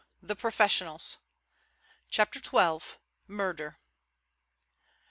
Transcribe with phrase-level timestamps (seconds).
[0.19, 1.17] THE PROFESSIONALS
[2.09, 2.97] CHAPTER XII.
[3.27, 3.75] MURDER!